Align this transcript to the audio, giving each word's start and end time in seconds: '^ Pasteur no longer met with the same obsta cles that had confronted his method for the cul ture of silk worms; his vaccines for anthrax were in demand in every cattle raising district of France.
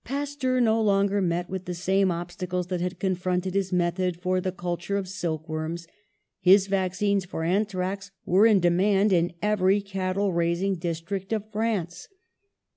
'^ 0.00 0.04
Pasteur 0.04 0.60
no 0.60 0.80
longer 0.80 1.20
met 1.20 1.50
with 1.50 1.64
the 1.64 1.74
same 1.74 2.10
obsta 2.10 2.46
cles 2.46 2.68
that 2.68 2.80
had 2.80 3.00
confronted 3.00 3.54
his 3.54 3.72
method 3.72 4.16
for 4.20 4.40
the 4.40 4.52
cul 4.52 4.76
ture 4.76 4.96
of 4.96 5.08
silk 5.08 5.48
worms; 5.48 5.88
his 6.38 6.68
vaccines 6.68 7.24
for 7.24 7.42
anthrax 7.42 8.12
were 8.24 8.46
in 8.46 8.60
demand 8.60 9.12
in 9.12 9.32
every 9.42 9.80
cattle 9.80 10.32
raising 10.32 10.76
district 10.76 11.32
of 11.32 11.50
France. 11.50 12.06